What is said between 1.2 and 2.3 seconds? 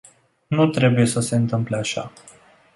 întâmple așa.